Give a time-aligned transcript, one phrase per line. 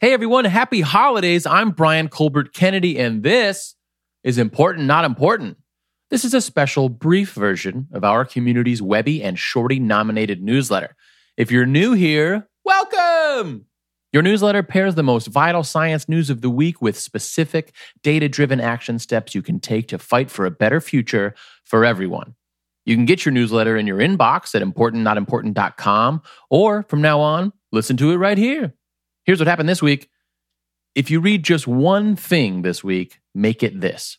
[0.00, 1.44] Hey everyone, happy holidays.
[1.44, 3.74] I'm Brian Colbert Kennedy, and this
[4.22, 5.56] is Important Not Important.
[6.08, 10.94] This is a special, brief version of our community's Webby and Shorty nominated newsletter.
[11.36, 13.66] If you're new here, welcome!
[14.12, 18.60] Your newsletter pairs the most vital science news of the week with specific, data driven
[18.60, 22.36] action steps you can take to fight for a better future for everyone.
[22.84, 27.96] You can get your newsletter in your inbox at importantnotimportant.com, or from now on, listen
[27.96, 28.74] to it right here.
[29.28, 30.08] Here's what happened this week.
[30.94, 34.16] If you read just one thing this week, make it this.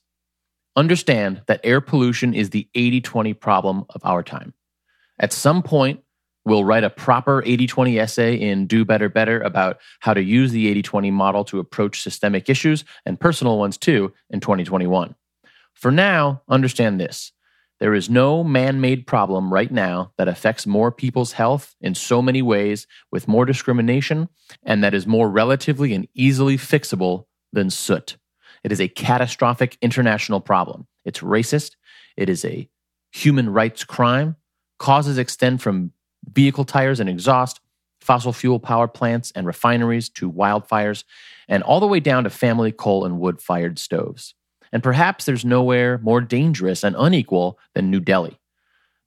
[0.75, 4.53] Understand that air pollution is the 80 20 problem of our time.
[5.17, 6.01] At some point,
[6.45, 10.51] we'll write a proper 80 20 essay in Do Better Better about how to use
[10.51, 15.15] the 80 20 model to approach systemic issues and personal ones too in 2021.
[15.73, 17.31] For now, understand this
[17.79, 22.21] there is no man made problem right now that affects more people's health in so
[22.21, 24.27] many ways with more discrimination
[24.63, 28.17] and that is more relatively and easily fixable than soot.
[28.63, 30.87] It is a catastrophic international problem.
[31.05, 31.71] It's racist.
[32.17, 32.69] It is a
[33.11, 34.35] human rights crime.
[34.77, 35.93] Causes extend from
[36.29, 37.61] vehicle tires and exhaust,
[38.01, 41.03] fossil fuel power plants and refineries to wildfires,
[41.47, 44.35] and all the way down to family coal and wood fired stoves.
[44.71, 48.39] And perhaps there's nowhere more dangerous and unequal than New Delhi.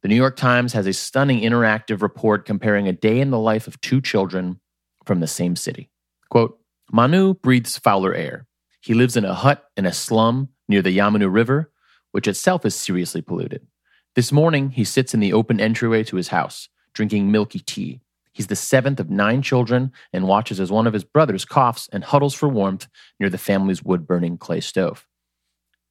[0.03, 3.69] The New York Times has a stunning interactive report comparing a day in the life
[3.69, 4.61] of two children
[5.05, 5.91] from the same city.
[6.29, 6.59] Quote
[6.91, 8.47] Manu breathes fouler air.
[8.81, 11.71] He lives in a hut in a slum near the Yamuna River,
[12.11, 13.67] which itself is seriously polluted.
[14.15, 18.01] This morning, he sits in the open entryway to his house, drinking milky tea.
[18.33, 22.03] He's the seventh of nine children and watches as one of his brothers coughs and
[22.03, 22.89] huddles for warmth
[23.21, 25.07] near the family's wood burning clay stove.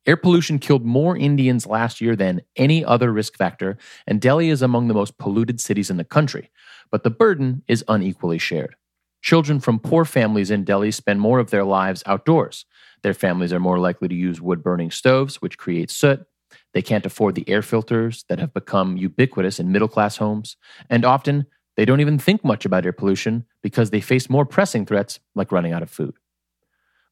[0.08, 4.64] Air pollution killed more Indians last year than any other risk factor, and Delhi is
[4.64, 6.50] among the most polluted cities in the country.
[6.90, 8.76] But the burden is unequally shared.
[9.22, 12.66] Children from poor families in Delhi spend more of their lives outdoors.
[13.04, 16.26] Their families are more likely to use wood burning stoves, which create soot.
[16.74, 20.58] They can't afford the air filters that have become ubiquitous in middle class homes.
[20.90, 21.46] And often,
[21.78, 25.52] they don't even think much about air pollution because they face more pressing threats like
[25.52, 26.16] running out of food.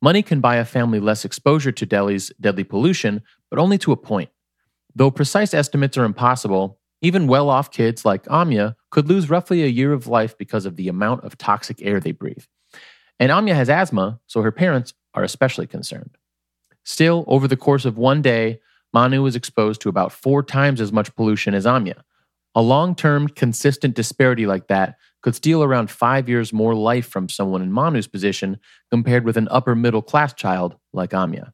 [0.02, 3.98] Money can buy a family less exposure to Delhi's deadly pollution, but only to a
[3.98, 4.30] point.
[4.96, 9.68] Though precise estimates are impossible, even well off kids like Amya could lose roughly a
[9.68, 12.44] year of life because of the amount of toxic air they breathe.
[13.20, 16.18] And Amya has asthma, so her parents are especially concerned.
[16.84, 18.60] Still, over the course of one day,
[18.94, 22.02] Manu is exposed to about four times as much pollution as Amya.
[22.56, 27.30] A long term, consistent disparity like that could steal around five years more life from
[27.30, 28.60] someone in Manu's position
[28.90, 31.52] compared with an upper middle class child like Amya.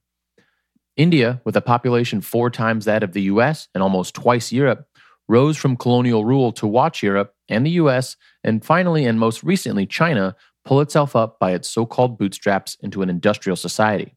[0.97, 4.87] India, with a population four times that of the US and almost twice Europe,
[5.27, 9.85] rose from colonial rule to watch Europe and the US, and finally and most recently
[9.85, 14.15] China, pull itself up by its so called bootstraps into an industrial society.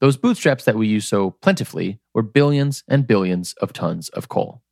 [0.00, 4.62] Those bootstraps that we use so plentifully were billions and billions of tons of coal.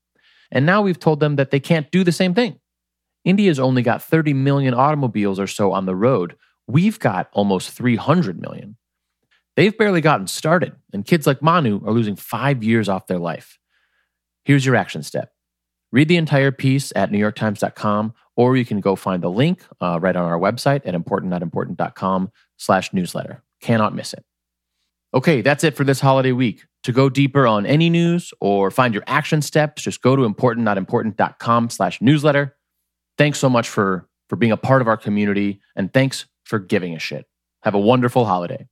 [0.53, 2.61] And now we've told them that they can't do the same thing.
[3.27, 6.37] India's only got 30 million automobiles or so on the road.
[6.69, 8.77] We've got almost 300 million.
[9.57, 13.59] They've barely gotten started, and kids like Manu are losing five years off their life.
[14.45, 15.33] Here's your action step.
[15.91, 20.15] Read the entire piece at newyorktimes.com, or you can go find the link uh, right
[20.15, 23.43] on our website at importantnotimportant.com slash newsletter.
[23.61, 24.25] Cannot miss it.
[25.15, 26.65] Okay, that's it for this holiday week.
[26.85, 31.71] To go deeper on any news or find your action steps, just go to importantnotimportant.com
[31.71, 32.55] slash newsletter.
[33.19, 36.95] Thanks so much for for being a part of our community and thanks for giving
[36.95, 37.27] a shit.
[37.63, 38.67] Have a wonderful holiday.